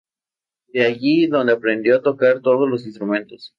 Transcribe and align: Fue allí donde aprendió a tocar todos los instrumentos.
Fue 0.71 0.83
allí 0.83 1.27
donde 1.27 1.53
aprendió 1.53 1.95
a 1.97 2.01
tocar 2.01 2.41
todos 2.41 2.67
los 2.67 2.87
instrumentos. 2.87 3.49